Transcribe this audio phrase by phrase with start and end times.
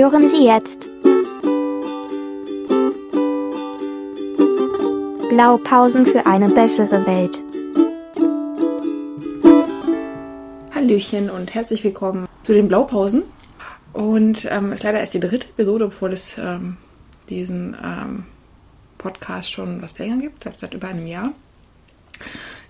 [0.00, 0.88] Hören Sie jetzt
[5.28, 7.42] Blaupausen für eine bessere Welt.
[10.74, 13.24] Hallöchen und herzlich willkommen zu den Blaupausen.
[13.92, 16.78] Und ähm, ist leider erst die dritte Episode, obwohl es ähm,
[17.28, 18.24] diesen ähm,
[18.96, 21.32] Podcast schon was länger gibt, seit über einem Jahr.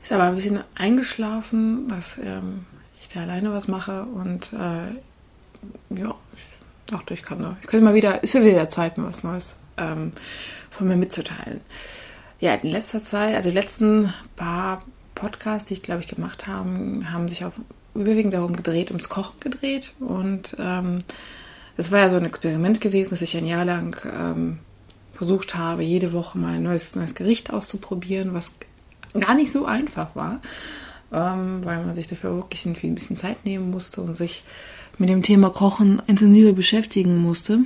[0.02, 2.66] Ist aber ein bisschen eingeschlafen, dass ähm,
[3.00, 4.96] ich da alleine was mache und äh,
[5.94, 6.59] ja, ich
[6.90, 9.56] dachte, ich kann da, ich könnte mal wieder, ist ja wieder Zeit, mir was Neues
[9.76, 10.12] ähm,
[10.70, 11.60] von mir mitzuteilen.
[12.40, 14.82] Ja, in letzter Zeit, also die letzten paar
[15.14, 16.68] Podcasts, die ich glaube ich gemacht habe,
[17.12, 17.52] haben sich auch
[17.94, 19.92] überwiegend darum gedreht, ums Kochen gedreht.
[20.00, 20.98] Und ähm,
[21.76, 24.58] das war ja so ein Experiment gewesen, dass ich ein Jahr lang ähm,
[25.12, 28.52] versucht habe, jede Woche mal ein neues, neues Gericht auszuprobieren, was
[29.18, 30.40] gar nicht so einfach war,
[31.12, 34.44] ähm, weil man sich dafür wirklich ein bisschen Zeit nehmen musste und sich
[34.98, 37.60] mit dem Thema Kochen intensiver beschäftigen musste.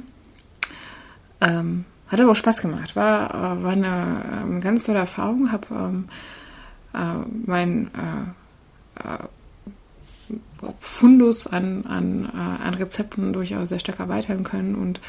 [1.40, 2.96] Ähm, hat aber auch Spaß gemacht.
[2.96, 5.50] War, äh, war eine ähm, ganz tolle Erfahrung.
[5.50, 6.08] Habe ähm,
[6.94, 6.98] äh,
[7.46, 9.18] mein äh, äh,
[10.78, 15.00] Fundus an, an, äh, an Rezepten durchaus sehr stark erweitern können und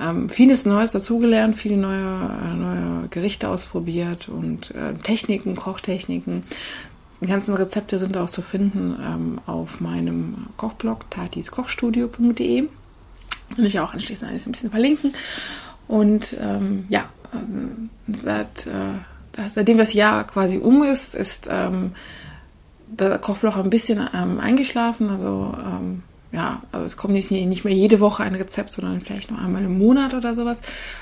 [0.00, 4.72] ähm, vieles Neues dazugelernt, viele neue, äh, neue Gerichte ausprobiert und
[5.02, 6.44] Techniken, Kochtechniken.
[7.20, 12.68] Die ganzen Rezepte sind auch zu finden ähm, auf meinem Kochblog tatiskochstudio.de.
[13.56, 15.14] Will ich auch anschließend alles ein bisschen verlinken.
[15.88, 21.92] Und ähm, ja, äh, seit, äh, seitdem das Jahr quasi um ist, ist ähm,
[22.86, 25.10] der Kochblog ein bisschen ähm, eingeschlafen.
[25.10, 29.30] Also ähm, ja, also es kommt nicht, nicht mehr jede Woche ein Rezept, sondern vielleicht
[29.30, 30.60] noch einmal im Monat oder sowas.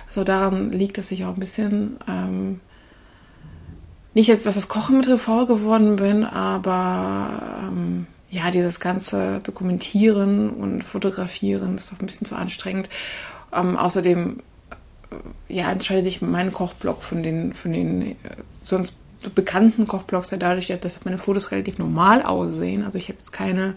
[0.08, 2.60] Also daran liegt, dass ich auch ein bisschen ähm,
[4.16, 10.48] nicht jetzt, was das Kochen betrifft, faul geworden bin, aber ähm, ja, dieses ganze Dokumentieren
[10.48, 12.88] und Fotografieren ist doch ein bisschen zu anstrengend.
[13.52, 14.40] Ähm, außerdem
[15.48, 18.14] ja, entscheidet sich mein Kochblog von den, von den äh,
[18.62, 18.96] sonst
[19.34, 22.84] bekannten Kochblogs ja dadurch, dass meine Fotos relativ normal aussehen.
[22.84, 23.74] Also ich habe jetzt keine,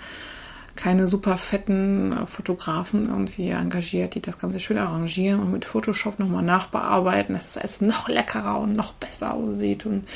[0.79, 6.19] keine super fetten äh, Fotografen irgendwie engagiert, die das Ganze schön arrangieren und mit Photoshop
[6.19, 10.07] nochmal nachbearbeiten, dass das alles noch leckerer und noch besser aussieht und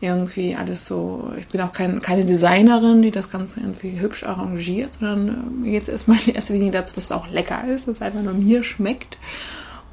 [0.00, 1.32] irgendwie alles so.
[1.38, 5.70] Ich bin auch kein, keine Designerin, die das Ganze irgendwie hübsch arrangiert, sondern äh, mir
[5.72, 8.22] geht es erstmal in erster Linie dazu, dass es auch lecker ist, dass es einfach
[8.22, 9.16] nur mir schmeckt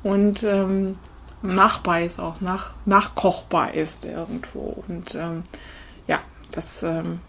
[0.03, 0.97] und ähm,
[1.43, 4.83] nachbeiß auch, nach, nachkochbar ist irgendwo.
[4.89, 5.43] Und ähm,
[6.07, 6.19] ja,
[6.51, 7.21] das ähm,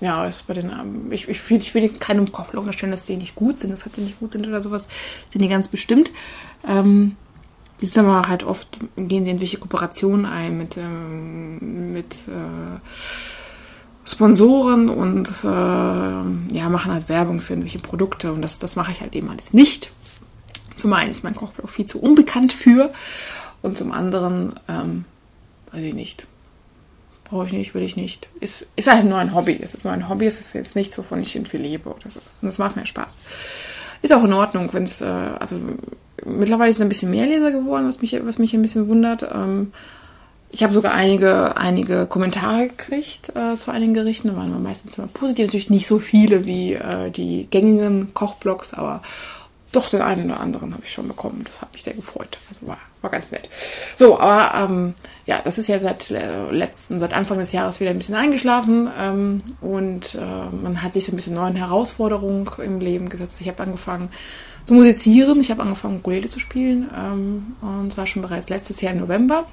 [0.00, 3.16] ja, ist bei den, ähm, ich, ich, will, ich will keinem Kochblog unterstellen, dass die
[3.16, 4.88] nicht gut sind, deshalb die nicht gut sind oder sowas,
[5.30, 6.10] sind die ganz bestimmt.
[6.66, 7.16] Ähm,
[7.80, 12.80] die sind aber halt oft, gehen sie in welche Kooperationen ein mit, ähm, mit äh,
[14.04, 19.00] Sponsoren und äh, ja, machen halt Werbung für irgendwelche Produkte und das, das mache ich
[19.00, 19.90] halt eben alles nicht.
[20.74, 22.92] Zum einen ist mein Kochblog viel zu unbekannt für
[23.62, 25.04] und zum anderen, ähm,
[25.72, 26.26] weiß ich nicht.
[27.28, 28.28] Brauche ich nicht, will ich nicht.
[28.40, 29.58] Ist, ist halt nur ein Hobby.
[29.60, 32.38] Es ist nur ein Hobby, es ist jetzt nichts, wovon ich irgendwie lebe oder sowas.
[32.40, 33.20] Und das macht mir Spaß.
[34.02, 35.56] Ist auch in Ordnung, wenn es, äh, also
[36.24, 39.22] mittlerweile ist es ein bisschen mehr Leser geworden, was mich, was mich ein bisschen wundert.
[39.22, 39.72] Ähm,
[40.50, 44.28] ich habe sogar einige, einige Kommentare gekriegt äh, zu einigen Gerichten.
[44.28, 45.46] Da waren meistens immer positiv.
[45.46, 49.02] Natürlich nicht so viele wie äh, die gängigen Kochblogs, aber
[49.76, 51.42] doch, den einen oder anderen habe ich schon bekommen.
[51.44, 52.38] Das hat mich sehr gefreut.
[52.48, 53.48] Also war, war ganz nett.
[53.94, 54.94] So, aber ähm,
[55.26, 58.90] ja, das ist ja seit äh, letzten, seit Anfang des Jahres wieder ein bisschen eingeschlafen
[58.98, 63.40] ähm, und äh, man hat sich so ein bisschen neuen Herausforderungen im Leben gesetzt.
[63.40, 64.08] Ich habe angefangen
[64.64, 65.40] zu musizieren.
[65.40, 69.46] Ich habe angefangen, Ukulele zu spielen ähm, und zwar schon bereits letztes Jahr im November.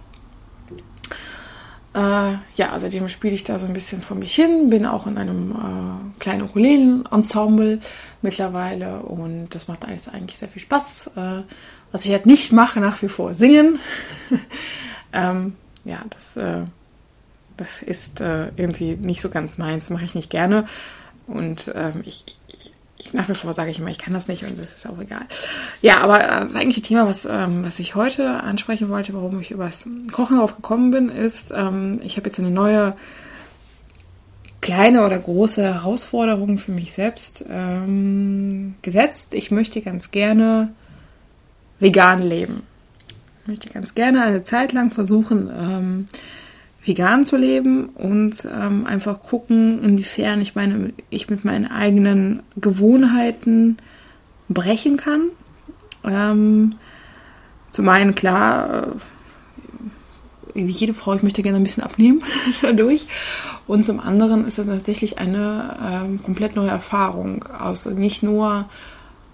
[1.93, 5.17] Äh, ja, seitdem spiele ich da so ein bisschen vor mich hin, bin auch in
[5.17, 7.81] einem äh, kleinen Ukulelen-Ensemble
[8.23, 11.11] mittlerweile und das macht alles eigentlich sehr viel Spaß.
[11.15, 11.41] Äh,
[11.93, 13.79] was ich halt nicht mache, nach wie vor singen.
[15.13, 16.63] ähm, ja, das, äh,
[17.55, 20.67] das ist äh, irgendwie nicht so ganz meins, mache ich nicht gerne.
[21.27, 22.25] Und ähm, ich,
[22.97, 24.99] ich, nach wie vor sage ich immer, ich kann das nicht und das ist auch
[24.99, 25.27] egal.
[25.81, 29.51] Ja, aber äh, das eigentliche Thema, was, ähm, was ich heute ansprechen wollte, warum ich
[29.51, 32.95] über das Kochen aufgekommen bin, ist, ähm, ich habe jetzt eine neue
[34.63, 39.33] kleine oder große Herausforderung für mich selbst ähm, gesetzt.
[39.33, 40.69] Ich möchte ganz gerne
[41.79, 42.63] vegan leben.
[43.41, 46.07] Ich möchte ganz gerne eine Zeit lang versuchen, ähm,
[46.85, 53.75] vegan zu leben und ähm, einfach gucken, inwiefern ich meine, ich mit meinen eigenen Gewohnheiten
[54.47, 55.23] brechen kann.
[56.05, 56.75] Ähm,
[57.69, 58.87] zum einen klar, äh,
[60.53, 62.23] wie jede Frau, ich möchte gerne ein bisschen abnehmen
[62.61, 63.05] dadurch.
[63.67, 67.45] Und zum anderen ist das tatsächlich eine ähm, komplett neue Erfahrung.
[67.57, 68.65] Also nicht nur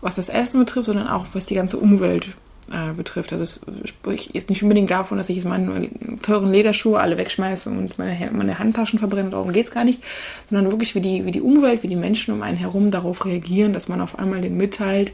[0.02, 2.30] was das Essen betrifft, sondern auch was die ganze Umwelt
[2.72, 3.34] äh, betrifft.
[3.34, 5.90] Also es spricht jetzt nicht unbedingt davon, dass ich jetzt meine
[6.22, 10.04] teuren Lederschuhe alle wegschmeiße und meine, meine Handtaschen verbrenne, darum geht's gar nicht,
[10.50, 13.74] sondern wirklich wie die, wie die Umwelt, wie die Menschen um einen herum darauf reagieren,
[13.74, 15.12] dass man auf einmal den mitteilt,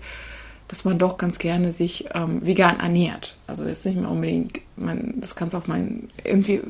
[0.67, 3.35] dass man doch ganz gerne sich ähm, vegan ernährt.
[3.47, 6.61] Also jetzt nicht mehr unbedingt, man, das kannst auf mein, irgendwie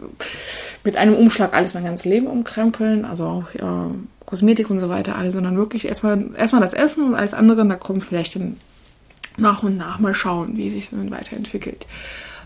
[0.83, 3.93] mit einem Umschlag alles mein ganzes Leben umkrempeln, also auch äh,
[4.25, 7.75] Kosmetik und so weiter, alles, sondern wirklich erstmal erstmal das Essen und alles andere, da
[7.75, 8.57] kommt vielleicht dann
[9.37, 11.85] nach und nach mal schauen, wie sich dann weiterentwickelt.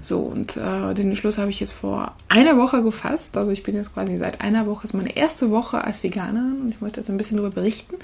[0.02, 3.36] So, und äh, den Schluss habe ich jetzt vor einer Woche gefasst.
[3.36, 6.69] Also ich bin jetzt quasi seit einer Woche, ist meine erste Woche als Veganerin und
[6.69, 7.95] ich möchte jetzt ein bisschen darüber berichten.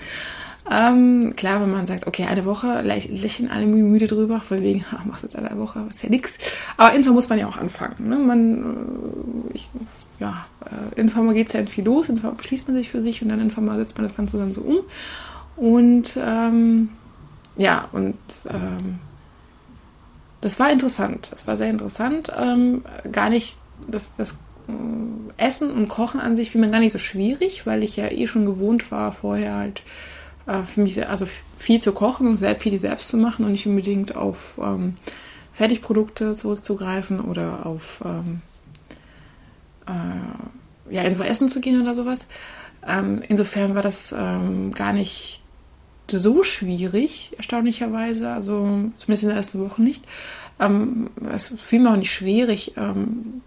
[0.69, 5.05] Ähm, klar, wenn man sagt, okay, eine Woche, lächeln alle müde drüber, von wegen, ach,
[5.05, 6.37] machst du jetzt eine Woche, ist ja nix.
[6.77, 8.07] Aber irgendwann muss man ja auch anfangen.
[8.07, 8.17] Ne?
[8.17, 8.63] Man,
[9.51, 9.69] äh, ich,
[10.19, 13.29] ja, äh, irgendwann geht es ja viel los, irgendwann beschließt man sich für sich und
[13.29, 14.79] dann irgendwann setzt man das Ganze dann so um.
[15.55, 16.89] Und ähm,
[17.57, 18.17] ja, und
[18.49, 18.99] ähm,
[20.41, 21.29] das war interessant.
[21.31, 22.31] Das war sehr interessant.
[22.35, 23.57] Ähm, gar nicht
[23.87, 24.33] das, das
[24.67, 28.11] äh, Essen und Kochen an sich wie man gar nicht so schwierig, weil ich ja
[28.11, 29.83] eh schon gewohnt war, vorher halt
[30.47, 31.27] äh, für mich sehr, also
[31.57, 34.95] viel zu kochen und sehr viel selbst zu machen und nicht unbedingt auf ähm,
[35.53, 38.41] Fertigprodukte zurückzugreifen oder auf ähm,
[39.87, 42.25] äh, ja, irgendwo essen zu gehen oder sowas.
[42.87, 45.41] Ähm, insofern war das ähm, gar nicht
[46.09, 48.29] so schwierig, erstaunlicherweise.
[48.29, 50.03] Also zumindest in der ersten Woche nicht.
[50.59, 53.41] Ähm, es fiel mir auch nicht schwierig, ähm,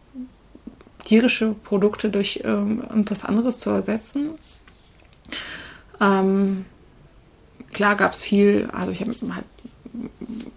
[1.05, 4.31] tierische Produkte durch ähm, etwas anderes zu ersetzen.
[6.01, 6.65] Ähm,
[7.79, 9.45] klar gab es viel, also ich habe halt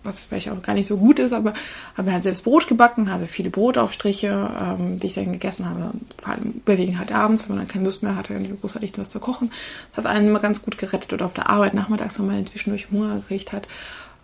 [0.01, 1.53] was vielleicht auch gar nicht so gut ist, aber
[1.95, 6.33] habe halt selbst Brot gebacken, also viele Brotaufstriche, ähm, die ich dann gegessen habe, vor
[6.33, 9.51] allem überwiegend halt abends, wenn man dann keine Lust mehr hatte, großartig was zu kochen.
[9.95, 12.89] Das hat einen immer ganz gut gerettet oder auf der Arbeit nachmittags, wenn man zwischendurch
[12.91, 13.67] Hunger gekriegt hat.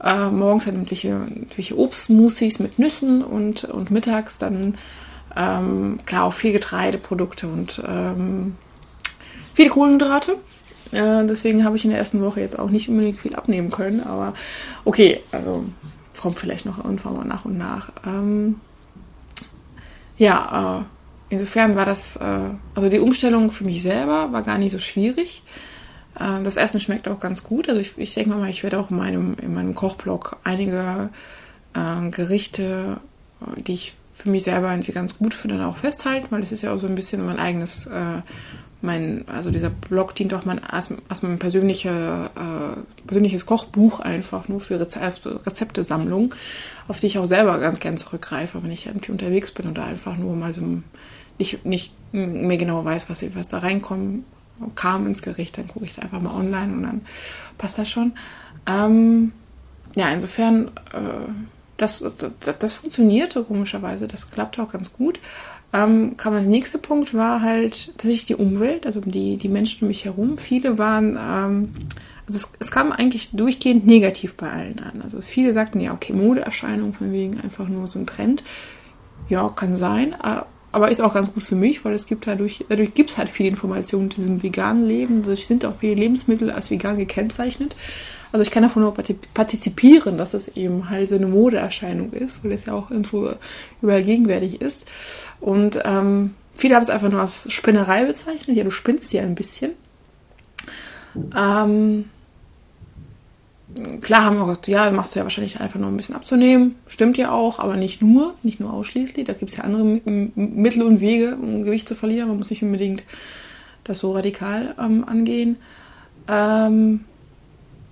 [0.04, 4.76] Äh, morgens halt irgendwelche, irgendwelche Obstsmoothies mit Nüssen und, und mittags dann
[5.36, 8.56] ähm, klar auch viel Getreideprodukte und ähm,
[9.54, 10.38] viele Kohlenhydrate.
[10.92, 14.02] Äh, deswegen habe ich in der ersten Woche jetzt auch nicht unbedingt viel abnehmen können,
[14.02, 14.34] aber
[14.86, 15.66] okay, also
[16.20, 17.90] kommt vielleicht noch irgendwann mal nach und nach.
[18.06, 18.56] Ähm,
[20.18, 24.72] ja, äh, insofern war das, äh, also die Umstellung für mich selber war gar nicht
[24.72, 25.44] so schwierig.
[26.20, 27.70] Äh, das Essen schmeckt auch ganz gut.
[27.70, 31.10] Also ich, ich denke mal, ich werde auch in meinem, in meinem Kochblog einige
[31.74, 32.98] äh, Gerichte,
[33.58, 36.74] die ich für mich selber irgendwie ganz gut finde, auch festhalten, weil es ist ja
[36.74, 38.22] auch so ein bisschen mein eigenes äh,
[38.82, 40.92] mein, also dieser Blog dient auch mein, als,
[41.22, 46.36] mein persönliche, äh, persönliches Kochbuch einfach nur für Rezepte, Rezeptesammlung,
[46.88, 50.18] auf die ich auch selber ganz gern zurückgreife, wenn ich irgendwie unterwegs bin oder einfach
[50.18, 50.62] nur mal so
[51.40, 54.24] nicht, nicht mehr genau weiß, was, was da reinkommt,
[54.76, 57.02] kam ins Gericht, dann gucke ich da einfach mal online und dann
[57.58, 58.14] passt das schon.
[58.68, 59.32] Ähm,
[59.96, 61.30] ja, insofern, äh,
[61.78, 62.04] das,
[62.40, 65.20] das, das funktionierte komischerweise, das klappte auch ganz gut
[65.74, 69.88] ähm, kam der nächste Punkt war halt tatsächlich die Umwelt, also die, die Menschen um
[69.90, 70.38] mich herum.
[70.38, 71.74] Viele waren, ähm,
[72.26, 75.02] also es, es, kam eigentlich durchgehend negativ bei allen an.
[75.02, 78.44] Also viele sagten ja, okay, Modeerscheinung von wegen einfach nur so ein Trend.
[79.30, 80.16] Ja, kann sein,
[80.72, 83.30] aber ist auch ganz gut für mich, weil es gibt dadurch, dadurch gibt es halt
[83.30, 85.22] viele Informationen zu diesem veganen Leben.
[85.24, 87.76] Dadurch sind auch viele Lebensmittel als vegan gekennzeichnet.
[88.32, 88.94] Also ich kann davon nur
[89.34, 93.32] partizipieren, dass es eben halt so eine Modeerscheinung ist, weil es ja auch irgendwo
[93.82, 94.86] überall gegenwärtig ist.
[95.40, 98.58] Und ähm, viele haben es einfach nur als Spinnerei bezeichnet.
[98.58, 99.72] Ja, du spinnst ja ein bisschen.
[101.36, 102.06] Ähm,
[104.02, 106.76] klar haben wir gesagt, ja, machst du ja wahrscheinlich einfach nur ein bisschen abzunehmen.
[106.88, 109.26] Stimmt ja auch, aber nicht nur, nicht nur ausschließlich.
[109.26, 109.84] Da gibt es ja andere
[110.36, 112.28] Mittel und Wege, um Gewicht zu verlieren.
[112.30, 113.04] Man muss nicht unbedingt
[113.84, 115.58] das so radikal ähm, angehen.
[116.28, 117.06] Ähm,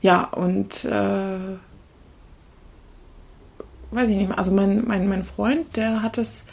[0.06, 1.40] ja, und äh,
[3.90, 4.38] weiß ich nicht mehr.
[4.38, 6.44] Also mein, mein, mein Freund, der hat es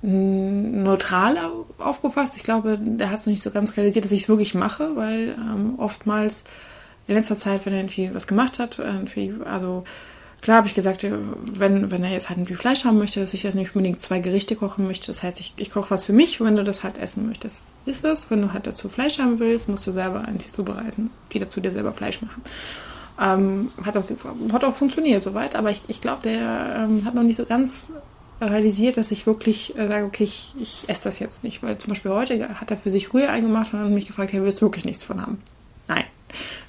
[0.00, 1.38] neutral
[1.78, 2.36] aufgefasst.
[2.36, 4.94] Ich glaube, der hat es noch nicht so ganz realisiert, dass ich es wirklich mache,
[4.94, 6.44] weil ähm, oftmals
[7.08, 9.82] in letzter Zeit, wenn er irgendwie was gemacht hat, irgendwie, also
[10.42, 13.44] klar habe ich gesagt, wenn, wenn er jetzt halt irgendwie Fleisch haben möchte, dass ich
[13.44, 15.06] jetzt nicht unbedingt zwei Gerichte kochen möchte.
[15.06, 17.62] Das heißt, ich, ich koche was für mich, wenn du das halt essen möchtest.
[17.86, 18.30] Ist es.
[18.30, 21.10] Wenn du halt dazu Fleisch haben willst, musst du selber eigentlich zubereiten.
[21.32, 22.42] Die dazu dir selber Fleisch machen.
[23.20, 24.04] Ähm, hat, auch,
[24.52, 27.92] hat auch funktioniert soweit, aber ich, ich glaube, der ähm, hat noch nicht so ganz
[28.40, 31.62] realisiert, dass ich wirklich äh, sage, okay, ich, ich esse das jetzt nicht.
[31.62, 34.42] Weil zum Beispiel heute hat er für sich Rühe eingemacht und hat mich gefragt, hey,
[34.42, 35.40] willst du wirklich nichts von haben?
[35.86, 36.04] Nein,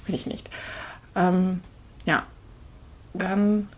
[0.06, 0.48] will ich nicht.
[1.16, 1.60] Ähm,
[2.06, 2.24] ja,
[3.14, 3.68] dann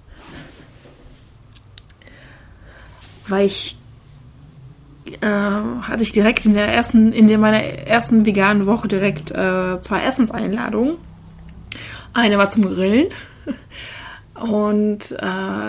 [3.28, 3.76] war ich
[5.20, 10.02] äh, hatte ich direkt in der ersten, in meiner ersten veganen Woche direkt äh, zwei
[10.02, 10.96] Essenseinladungen.
[12.12, 13.08] Eine war zum Grillen.
[14.34, 15.16] Und äh,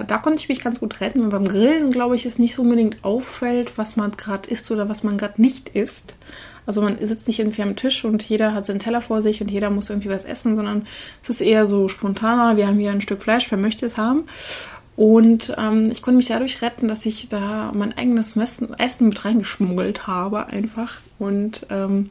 [0.08, 1.22] da konnte ich mich ganz gut retten.
[1.22, 4.90] Und beim Grillen, glaube ich, ist nicht so unbedingt auffällt, was man gerade isst oder
[4.90, 6.16] was man gerade nicht isst.
[6.68, 9.50] Also man sitzt nicht irgendwie am Tisch und jeder hat seinen Teller vor sich und
[9.50, 10.86] jeder muss irgendwie was essen, sondern
[11.24, 12.58] es ist eher so spontaner.
[12.58, 14.26] Wir haben hier ein Stück Fleisch, wer möchte es haben?
[14.98, 20.08] Und ähm, ich konnte mich dadurch retten, dass ich da mein eigenes Essen mit reingeschmuggelt
[20.08, 20.98] habe einfach.
[21.20, 22.10] Und ähm,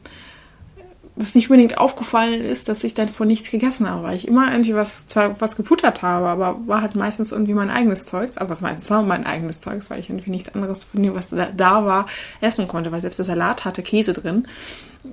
[1.17, 4.51] was nicht unbedingt aufgefallen ist, dass ich dann von nichts gegessen habe, weil ich immer
[4.51, 8.51] irgendwie was, zwar was gefuttert habe, aber war halt meistens irgendwie mein eigenes Zeugs, aber
[8.51, 11.49] was meistens war mein eigenes Zeugs, weil ich irgendwie nichts anderes von dem, was da,
[11.55, 12.05] da war,
[12.39, 14.47] essen konnte, weil selbst der Salat hatte Käse drin.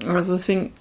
[0.06, 0.72] Also deswegen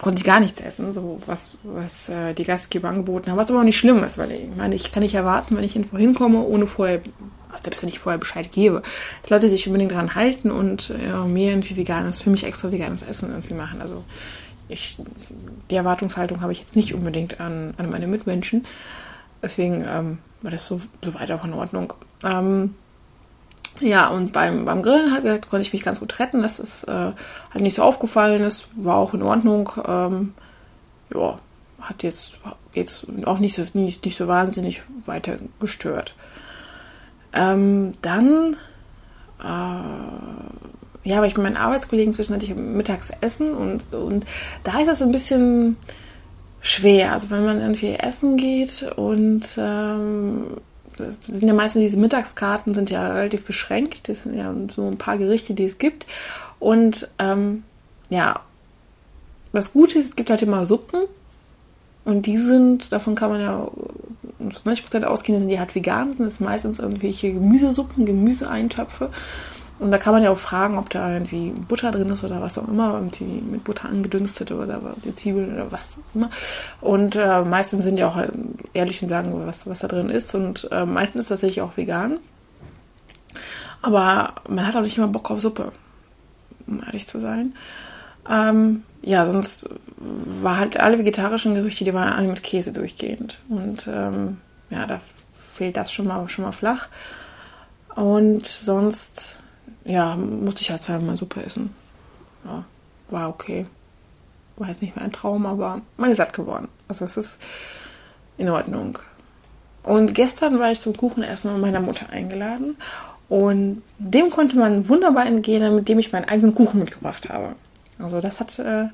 [0.00, 3.60] konnte ich gar nichts essen, so was, was äh, die Gastgeber angeboten haben, was aber
[3.60, 6.42] auch nicht schlimm ist, weil ich meine, ich kann nicht erwarten, wenn ich irgendwo hinkomme,
[6.42, 7.00] ohne vorher
[7.62, 8.82] selbst wenn ich vorher Bescheid gebe,
[9.22, 13.02] dass Leute sich unbedingt daran halten und ja, mir irgendwie veganes, für mich extra veganes
[13.02, 13.80] Essen irgendwie machen.
[13.80, 14.04] Also
[14.68, 14.98] ich,
[15.70, 18.66] die Erwartungshaltung habe ich jetzt nicht unbedingt an, an meine Mitmenschen.
[19.42, 21.92] Deswegen ähm, war das so, so weit auch in Ordnung.
[22.24, 22.74] Ähm,
[23.80, 27.12] ja, und beim, beim Grillen halt, konnte ich mich ganz gut retten, dass es äh,
[27.52, 29.70] halt nicht so aufgefallen ist, war auch in Ordnung.
[29.86, 30.34] Ähm,
[31.14, 31.38] ja,
[31.80, 32.38] hat jetzt,
[32.72, 36.14] jetzt auch nicht so, nicht, nicht so wahnsinnig weiter gestört.
[37.32, 38.56] Ähm, dann
[39.42, 44.26] äh, ja, aber ich mit meinen Arbeitskollegen zwischendurch mittags essen und, und
[44.64, 45.76] da ist es ein bisschen
[46.60, 47.12] schwer.
[47.12, 50.46] Also wenn man irgendwie essen geht und ähm,
[50.96, 54.08] das sind ja meistens diese Mittagskarten sind ja relativ beschränkt.
[54.08, 56.06] Das sind ja so ein paar Gerichte, die es gibt.
[56.58, 57.62] Und ähm,
[58.08, 58.40] ja,
[59.52, 61.02] das Gute ist, es gibt halt immer Suppen.
[62.04, 63.68] Und die sind, davon kann man ja
[64.64, 69.10] 90% ausgehen, sind die halt vegan, sind das meistens irgendwelche Gemüsesuppen, Gemüseeintöpfe.
[69.78, 72.56] Und da kann man ja auch fragen, ob da irgendwie Butter drin ist oder was
[72.56, 76.30] auch immer, irgendwie mit Butter angedünstet oder die Zwiebeln oder was auch immer.
[76.80, 78.32] Und äh, meistens sind ja auch halt
[78.72, 80.34] ehrlich und sagen, was, was da drin ist.
[80.34, 82.18] Und äh, meistens ist es tatsächlich auch vegan.
[83.82, 85.72] Aber man hat auch nicht immer Bock auf Suppe,
[86.66, 87.54] um ehrlich zu sein.
[88.28, 89.68] Ähm, ja, sonst
[89.98, 93.38] war halt alle vegetarischen Gerichte, die waren alle mit Käse durchgehend.
[93.48, 94.38] Und ähm,
[94.70, 95.00] ja, da
[95.32, 96.88] fehlt das schon mal, schon mal flach.
[97.94, 99.38] Und sonst
[99.86, 101.74] ja, musste ich halt zweimal Suppe essen.
[102.44, 102.64] Ja,
[103.08, 103.66] war okay.
[104.56, 106.68] War jetzt nicht mehr ein Traum, aber man ist satt geworden.
[106.88, 107.38] Also es ist
[108.36, 108.98] in Ordnung.
[109.82, 112.76] Und gestern war ich zum Kuchenessen mit meiner Mutter eingeladen.
[113.28, 117.54] Und dem konnte man wunderbar entgehen, mit dem ich meinen eigenen Kuchen mitgebracht habe.
[117.98, 118.86] Also das hat, äh,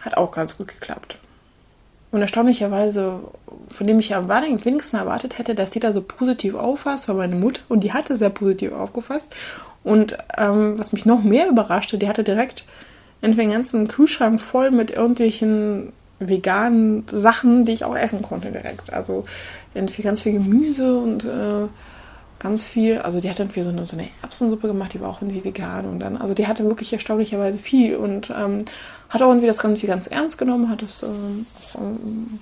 [0.00, 1.18] hat auch ganz gut geklappt.
[2.12, 3.20] Und erstaunlicherweise,
[3.68, 7.36] von dem ich am wenigsten erwartet hätte, dass die da so positiv auffasst, war meine
[7.36, 9.34] Mutter und die hatte sehr positiv aufgefasst.
[9.82, 12.64] Und ähm, was mich noch mehr überraschte, die hatte direkt
[13.22, 18.92] entweder den ganzen Kühlschrank voll mit irgendwelchen veganen Sachen, die ich auch essen konnte direkt.
[18.92, 19.24] Also
[19.74, 21.66] irgendwie ganz viel Gemüse und äh,
[22.42, 25.08] ganz viel, also die hat dann für so eine, so eine Erbsensuppe gemacht, die war
[25.08, 28.64] auch irgendwie vegan und dann, also die hatte wirklich erstaunlicherweise viel und ähm,
[29.08, 31.46] hat auch irgendwie das Ganze ganz ernst genommen, hat es ähm,
[31.76, 32.40] ähm,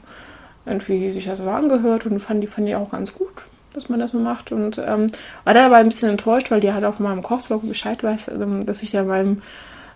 [0.64, 3.42] irgendwie sich das so angehört und fand die, fand die auch ganz gut,
[3.74, 5.08] dass man das so macht und ähm,
[5.44, 8.64] war da aber ein bisschen enttäuscht, weil die halt auf meinem Kochblog Bescheid weiß, ähm,
[8.64, 9.42] dass ich da meinem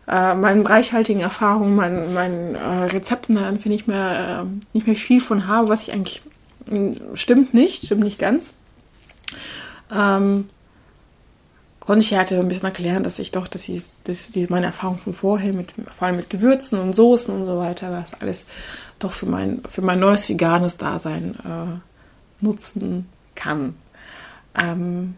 [0.06, 4.96] äh, meinen reichhaltigen Erfahrungen, meinen, meinen äh, Rezepten da irgendwie nicht mehr, äh, nicht mehr
[4.96, 6.20] viel von habe, was ich eigentlich
[7.14, 8.52] stimmt nicht, stimmt nicht ganz
[9.94, 10.48] ähm,
[11.80, 14.66] konnte ich ja halt ein bisschen erklären, dass ich doch, dass ich dass die, meine
[14.66, 18.46] Erfahrung von vorher, mit, vor allem mit Gewürzen und Soßen und so weiter, das alles
[18.98, 23.76] doch für mein, für mein neues veganes Dasein äh, nutzen kann.
[24.54, 25.16] Ähm,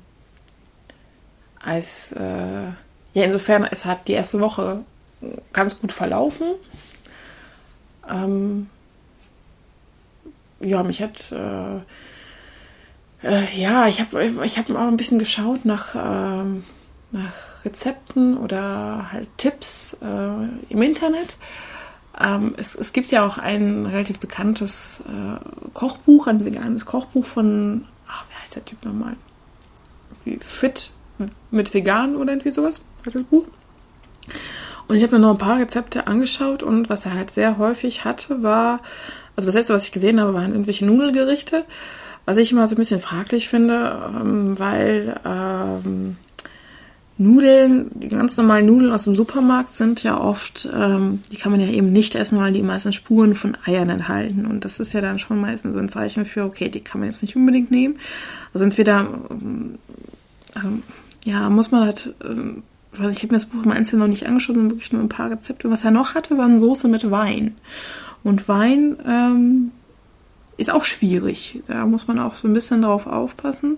[1.61, 4.85] als, äh, ja, insofern, es hat die erste Woche
[5.53, 6.47] ganz gut verlaufen.
[8.09, 8.69] Ähm,
[10.61, 11.81] ja, mich hat äh,
[13.23, 16.65] äh, ja, ich habe ich hab auch ein bisschen geschaut nach, ähm,
[17.11, 17.33] nach
[17.65, 21.37] Rezepten oder halt Tipps äh, im Internet.
[22.19, 27.87] Ähm, es, es gibt ja auch ein relativ bekanntes äh, Kochbuch, ein veganes Kochbuch von,
[28.09, 29.17] ach, wie heißt der Typ nochmal?
[30.25, 30.91] Wie Fit
[31.51, 33.47] mit vegan oder irgendwie sowas, heißt das Buch.
[34.89, 38.05] Und ich habe mir noch ein paar Rezepte angeschaut und was er halt sehr häufig
[38.05, 38.81] hatte, war,
[39.35, 41.65] also das letzte, was ich gesehen habe, waren irgendwelche Nudelgerichte.
[42.27, 46.17] Was ich immer so ein bisschen fraglich finde, ähm, weil ähm,
[47.19, 51.63] Nudeln, die ganz normalen Nudeln aus dem Supermarkt sind ja oft, ähm, die kann man
[51.63, 54.45] ja eben nicht essen, weil die meistens Spuren von Eiern enthalten.
[54.45, 57.09] Und das ist ja dann schon meistens so ein Zeichen für, okay, die kann man
[57.09, 57.97] jetzt nicht unbedingt nehmen.
[58.53, 59.77] Also entweder, ähm,
[60.55, 60.69] also,
[61.25, 62.65] ja, muss man halt, ähm,
[62.99, 65.09] also ich habe mir das Buch im Einzelnen noch nicht angeschaut, sondern wirklich nur ein
[65.09, 65.71] paar Rezepte.
[65.71, 67.55] Was er noch hatte, waren Soße mit Wein.
[68.25, 69.71] Und Wein ähm,
[70.57, 71.61] ist auch schwierig.
[71.67, 73.77] Da muss man auch so ein bisschen drauf aufpassen,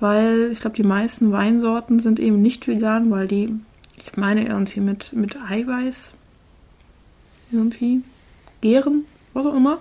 [0.00, 3.54] weil ich glaube, die meisten Weinsorten sind eben nicht vegan, weil die,
[4.04, 6.12] ich meine, irgendwie mit, mit Eiweiß
[7.50, 8.02] irgendwie
[8.60, 9.78] gären, was auch immer.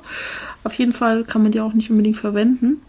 [0.64, 2.82] Auf jeden Fall kann man die auch nicht unbedingt verwenden.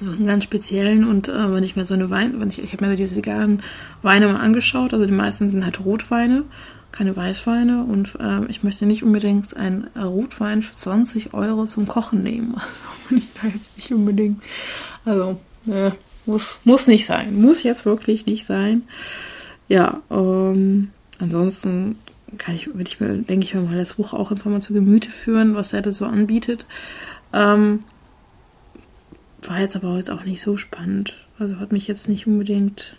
[0.00, 2.84] einen ganz speziellen und äh, wenn ich mir so eine Wein, wenn ich, ich habe
[2.84, 3.62] mir so diese veganen
[4.02, 6.44] Weine mal angeschaut, also die meisten sind halt Rotweine,
[6.98, 12.22] keine Weißweine und äh, ich möchte nicht unbedingt einen Rotwein für 20 Euro zum Kochen
[12.22, 12.56] nehmen.
[13.08, 14.42] Also bin ich da jetzt nicht unbedingt,
[15.06, 15.92] also äh,
[16.26, 18.82] muss, muss nicht sein, muss jetzt wirklich nicht sein.
[19.68, 21.96] Ja, ähm, ansonsten
[22.36, 24.74] kann ich, würde ich mir, denke ich mir mal, das Buch auch einfach mal zu
[24.74, 26.66] Gemüte führen, was er da so anbietet.
[27.32, 27.84] Ähm,
[29.42, 31.16] war jetzt aber jetzt auch nicht so spannend.
[31.38, 32.96] Also hat mich jetzt nicht unbedingt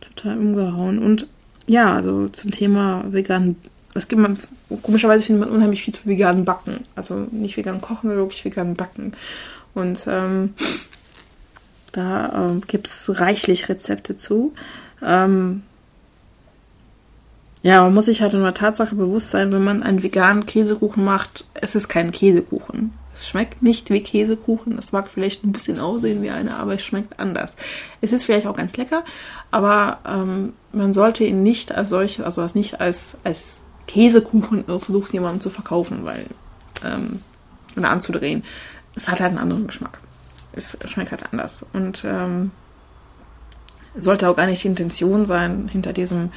[0.00, 0.98] total umgehauen.
[0.98, 1.28] Und
[1.66, 3.56] ja, also zum Thema vegan,
[3.94, 4.38] es gibt man,
[4.82, 6.84] komischerweise findet man unheimlich viel zu veganen Backen.
[6.94, 9.12] Also nicht vegan kochen, sondern wirklich vegan backen.
[9.74, 10.54] Und ähm,
[11.92, 14.52] da ähm, gibt es reichlich Rezepte zu.
[15.02, 15.62] Ähm,
[17.62, 21.02] ja, man muss sich halt in der Tatsache bewusst sein, wenn man einen veganen Käsekuchen
[21.02, 22.92] macht, es ist kein Käsekuchen.
[23.14, 24.76] Es schmeckt nicht wie Käsekuchen.
[24.78, 27.56] Es mag vielleicht ein bisschen aussehen wie einer, aber es schmeckt anders.
[28.00, 29.04] Es ist vielleicht auch ganz lecker,
[29.50, 35.12] aber ähm, man sollte ihn nicht als solches, also als nicht als, als Käsekuchen versuchen,
[35.12, 36.26] jemandem zu verkaufen, weil
[36.84, 37.20] ähm,
[37.76, 38.44] oder anzudrehen.
[38.94, 39.98] Es hat halt einen anderen Geschmack.
[40.52, 41.64] Es schmeckt halt anders.
[41.72, 42.50] Und ähm,
[43.96, 46.30] sollte auch gar nicht die Intention sein, hinter diesem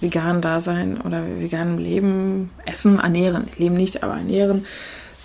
[0.00, 4.66] veganen Dasein oder veganem Leben, Essen, Ernähren, Leben nicht, aber Ernähren,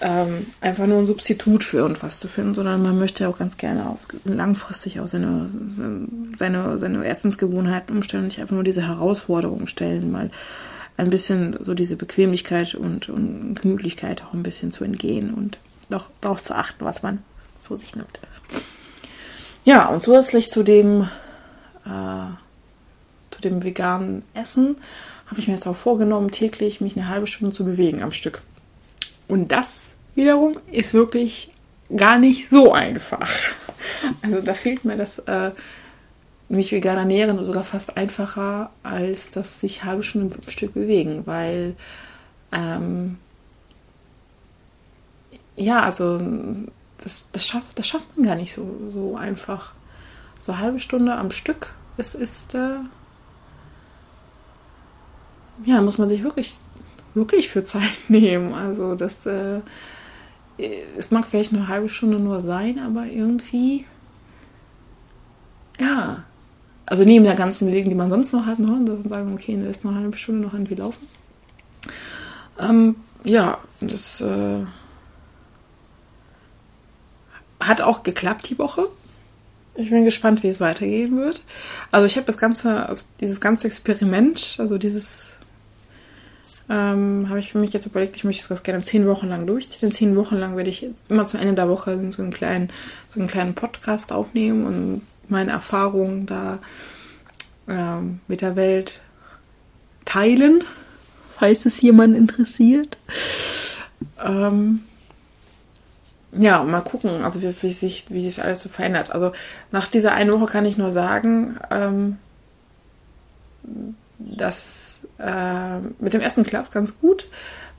[0.01, 3.89] ähm, einfach nur ein Substitut für irgendwas zu finden, sondern man möchte auch ganz gerne
[3.89, 5.49] auch langfristig auch seine,
[6.37, 10.29] seine, seine Essensgewohnheiten umstellen und nicht einfach nur diese Herausforderungen stellen, mal
[10.97, 15.57] ein bisschen so diese Bequemlichkeit und, und Gemütlichkeit auch ein bisschen zu entgehen und
[15.89, 17.19] doch darauf zu achten, was man
[17.65, 18.19] zu sich nimmt.
[19.65, 21.09] Ja, und zusätzlich zu dem
[21.85, 22.29] äh,
[23.31, 24.77] zu dem veganen Essen
[25.27, 28.41] habe ich mir jetzt auch vorgenommen, täglich mich eine halbe Stunde zu bewegen am Stück.
[29.27, 29.88] Und das
[30.19, 31.53] wiederum ist wirklich
[31.95, 33.29] gar nicht so einfach.
[34.21, 35.51] Also da fehlt mir das äh,
[36.49, 41.75] mich vegan ernähren sogar fast einfacher als das sich halbe Stunde am Stück bewegen, weil
[42.51, 43.17] ähm,
[45.55, 46.19] ja, also
[47.03, 49.73] das, das, schafft, das schafft man gar nicht so, so einfach.
[50.41, 52.77] So eine halbe Stunde am Stück, es ist äh,
[55.65, 56.55] ja, muss man sich wirklich,
[57.13, 58.53] wirklich für Zeit nehmen.
[58.53, 59.61] Also das, äh,
[60.97, 63.85] es mag vielleicht eine halbe Stunde nur sein, aber irgendwie,
[65.79, 66.23] ja,
[66.85, 69.59] also neben der ganzen Wegen, die man sonst noch hat, ne, dass man sagen, okay,
[69.61, 71.07] da ist noch eine halbe Stunde noch irgendwie laufen.
[72.59, 74.65] Ähm, ja, das äh,
[77.59, 78.87] hat auch geklappt die Woche.
[79.75, 81.41] Ich bin gespannt, wie es weitergehen wird.
[81.91, 85.35] Also ich habe das ganze, dieses ganze Experiment, also dieses
[86.69, 89.91] ähm, habe ich für mich jetzt überlegt, ich möchte das gerne zehn Wochen lang durchziehen.
[89.91, 92.69] Zehn Wochen lang werde ich immer zum Ende der Woche so einen kleinen,
[93.09, 96.59] so einen kleinen Podcast aufnehmen und meine Erfahrungen da
[97.67, 98.99] ähm, mit der Welt
[100.05, 100.63] teilen,
[101.35, 102.97] falls es jemand interessiert.
[104.23, 104.81] Ähm,
[106.31, 109.11] ja, mal gucken, also wie, wie, sich, wie sich alles so verändert.
[109.11, 109.31] Also
[109.71, 112.17] nach dieser einen Woche kann ich nur sagen, ähm,
[114.19, 117.27] dass äh, mit dem Essen klappt ganz gut.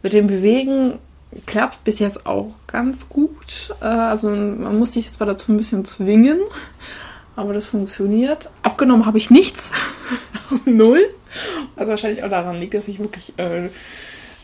[0.03, 0.98] Mit dem Bewegen
[1.46, 3.74] klappt bis jetzt auch ganz gut.
[3.81, 6.40] Äh, also man muss sich zwar dazu ein bisschen zwingen,
[7.37, 8.50] aber das funktioniert.
[8.62, 9.70] Abgenommen habe ich nichts.
[10.64, 11.03] Null.
[11.76, 13.68] Also wahrscheinlich auch daran liegt, dass ich wirklich äh,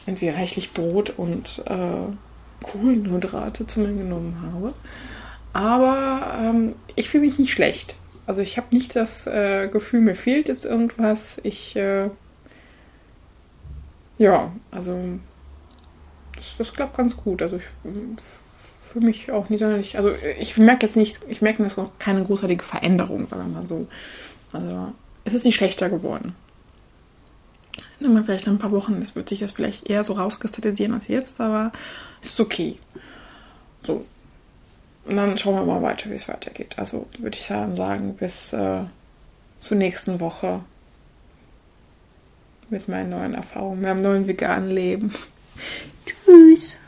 [0.07, 4.73] irgendwie reichlich Brot und äh, Kohlenhydrate zu mir genommen habe.
[5.53, 7.97] Aber ähm, ich fühle mich nicht schlecht.
[8.27, 11.41] Also ich habe nicht das äh, Gefühl, mir fehlt jetzt irgendwas.
[11.45, 12.11] Ich, äh,
[14.19, 14.99] ja, also
[16.35, 17.41] das, das, klappt ganz gut.
[17.41, 17.65] Also ich
[18.97, 22.65] für mich auch nicht, also ich merke jetzt nicht, ich merke jetzt noch keine großartige
[22.65, 23.87] Veränderung, sagen wir mal so.
[24.53, 24.93] Also
[25.25, 26.35] es ist nicht schlechter geworden.
[28.01, 31.09] Nimm mal vielleicht ein paar Wochen, das wird sich jetzt vielleicht eher so rauskristallisieren als
[31.09, 31.73] jetzt, aber
[32.23, 32.77] es ist okay.
[33.83, 34.05] So,
[35.07, 36.79] und dann schauen wir mal weiter, wie es weitergeht.
[36.79, 38.81] Also würde ich sagen, bis äh,
[39.59, 40.61] zur nächsten Woche
[42.69, 45.13] mit meinen neuen Erfahrungen, meinem neuen veganen Leben.
[46.07, 46.79] Tschüss.